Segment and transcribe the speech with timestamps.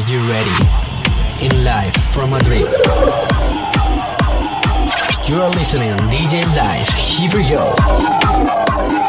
[0.00, 1.44] Are you ready?
[1.44, 2.64] In live from Madrid.
[5.28, 7.18] You are listening DJ Dice.
[7.18, 8.99] Here we go.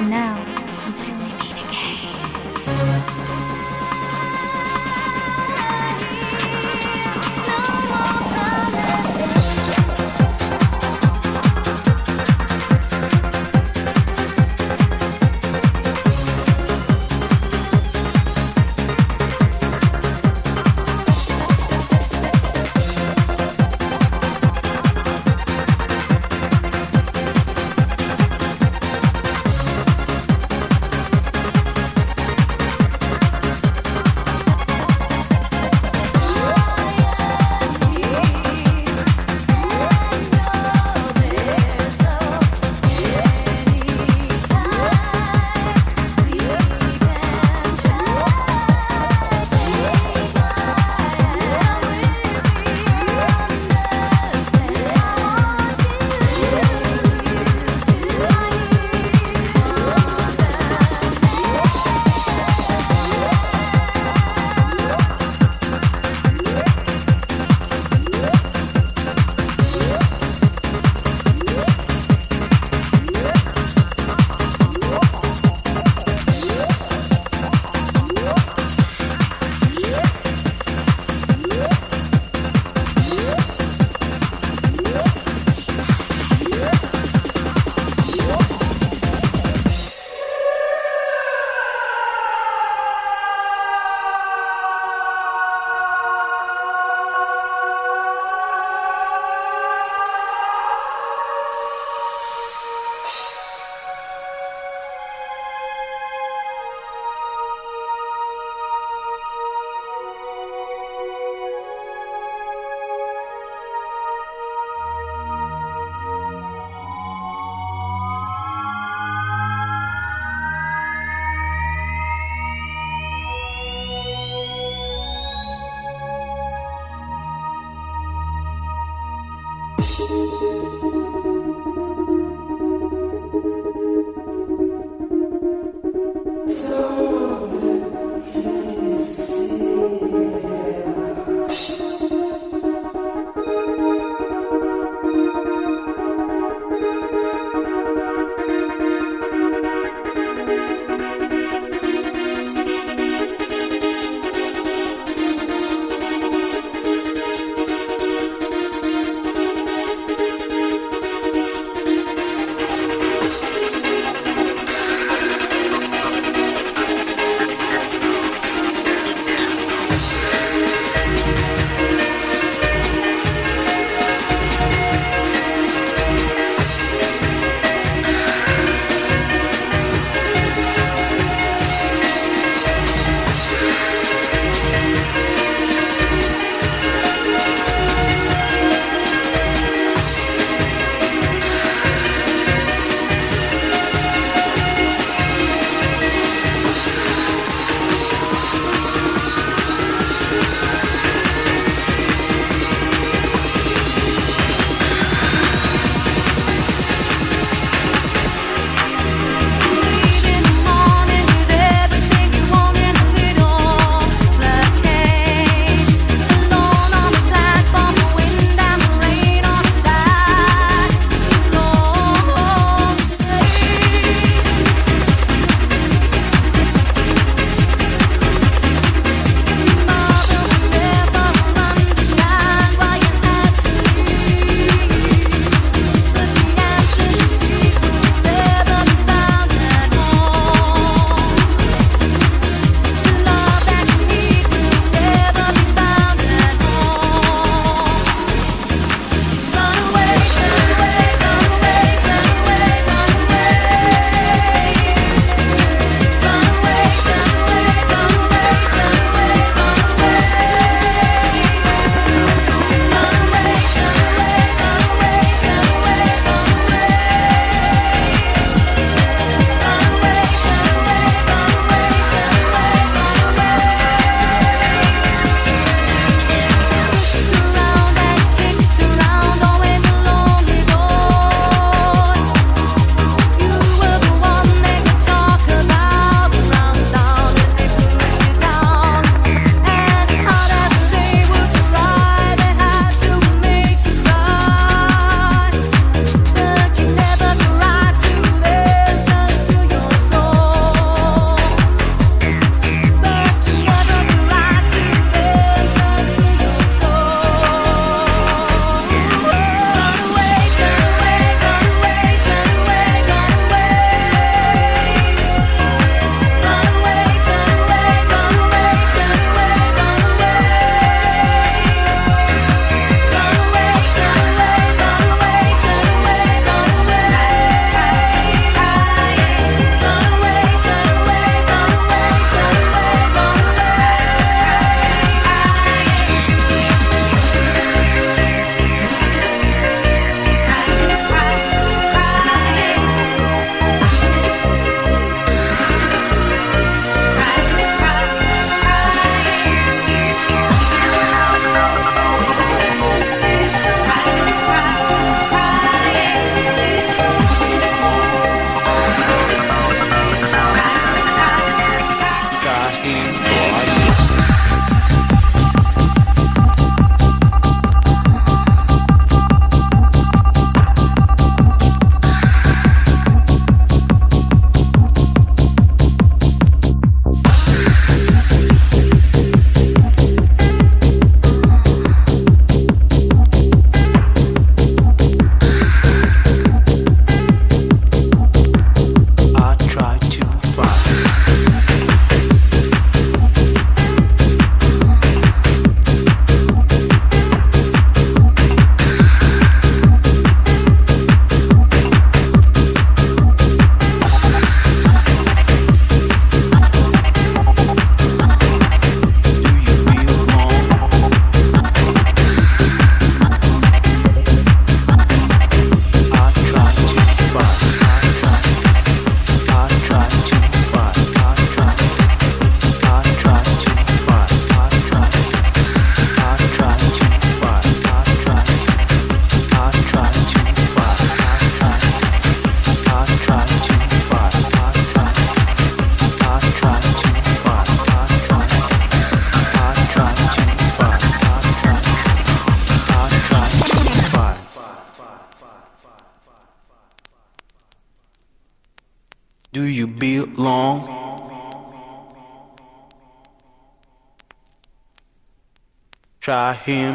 [0.00, 0.23] Now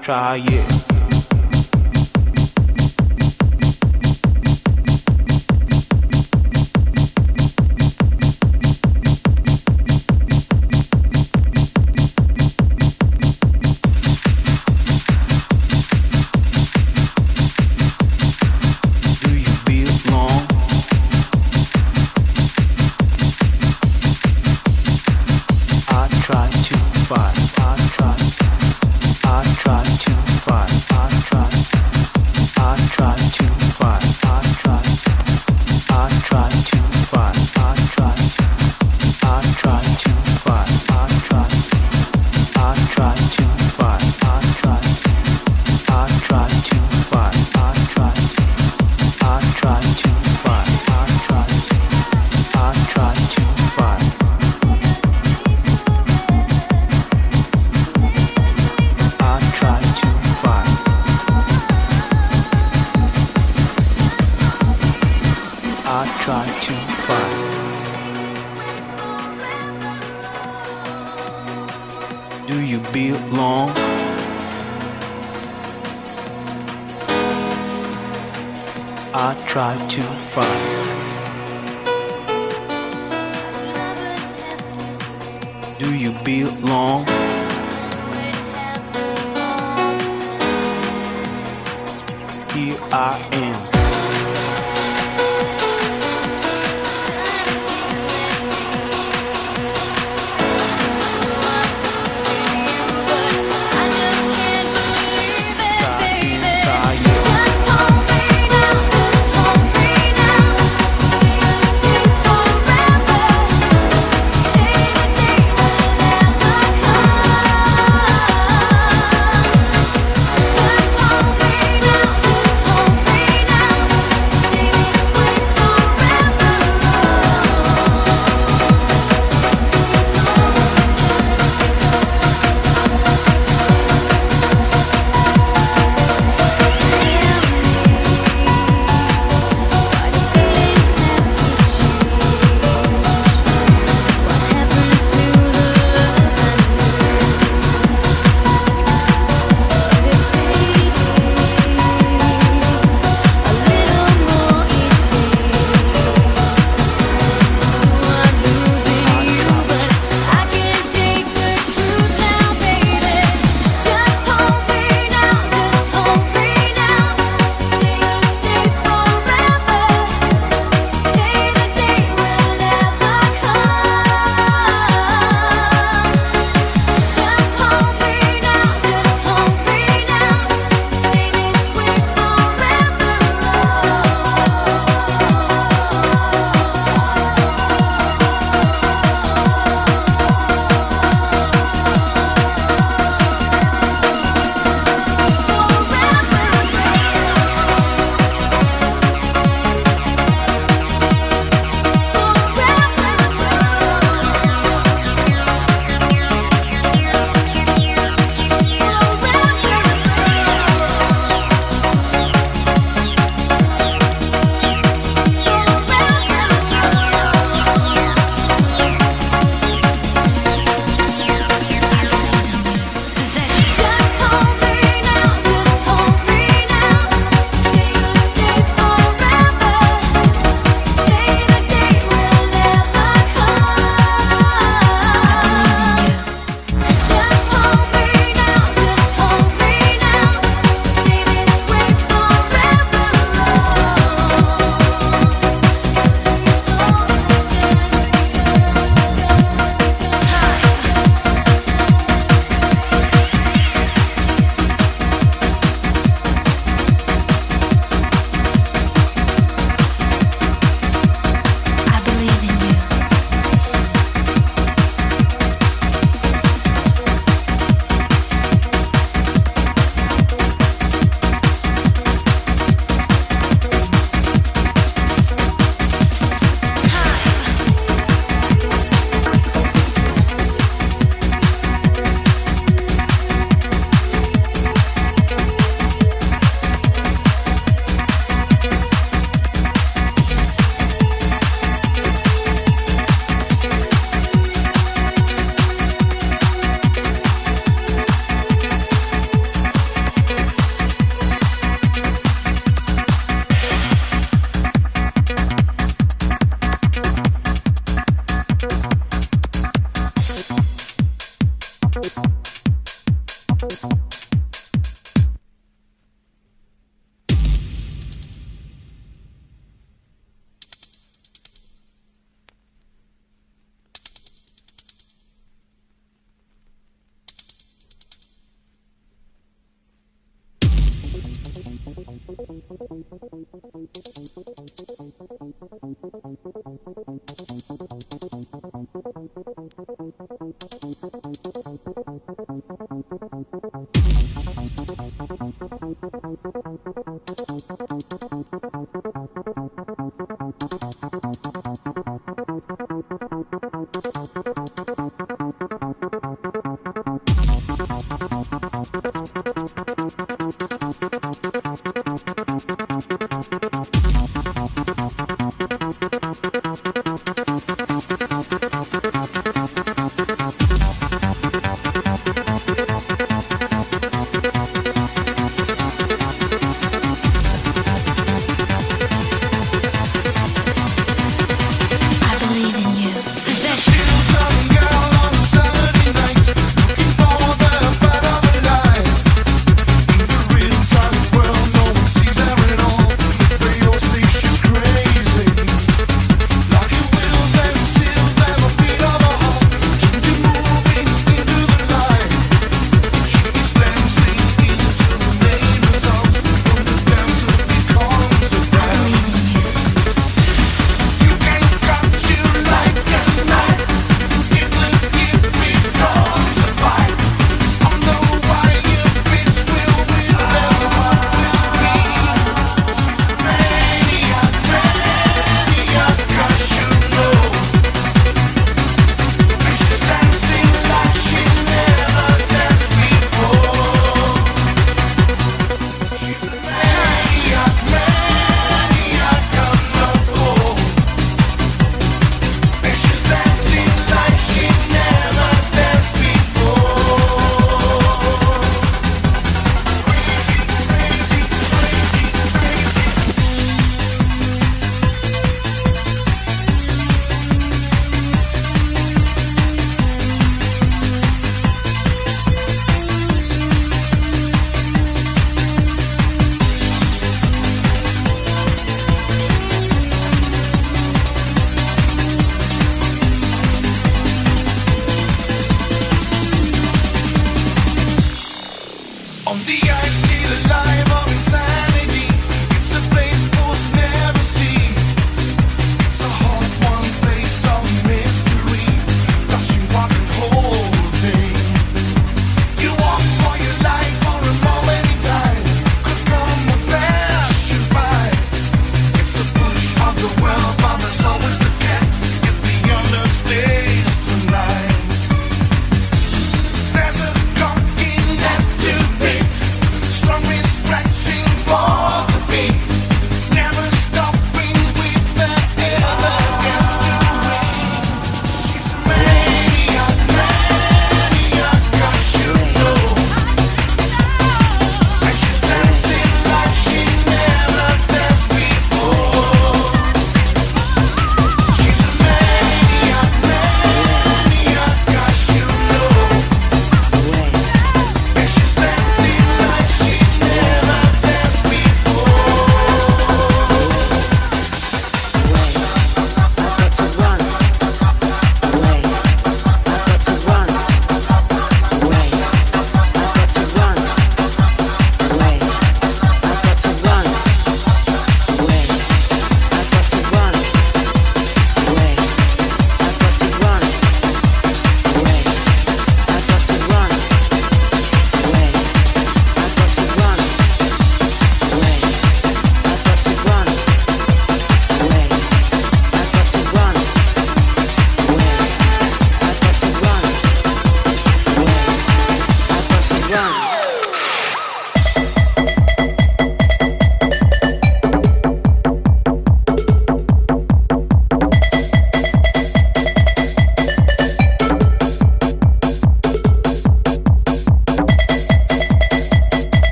[0.00, 0.79] 创业。